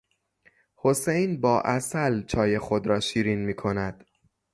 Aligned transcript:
حسین 0.75 1.41
با 1.41 1.61
عسل 1.61 2.23
چای 2.23 2.59
خود 2.59 2.87
را 2.87 2.99
شیرین 2.99 3.45
میکند. 3.45 4.05